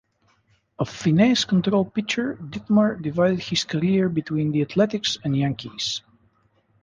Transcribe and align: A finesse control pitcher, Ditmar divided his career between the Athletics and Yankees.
A 0.79 0.83
finesse 0.83 1.45
control 1.45 1.85
pitcher, 1.85 2.33
Ditmar 2.41 2.99
divided 3.03 3.39
his 3.39 3.63
career 3.65 4.09
between 4.09 4.51
the 4.51 4.63
Athletics 4.63 5.19
and 5.23 5.37
Yankees. 5.37 6.01